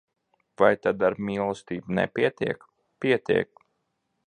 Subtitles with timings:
[0.61, 2.67] Vai tad ar mīlestību nepietiek?
[3.05, 3.65] Pietiek!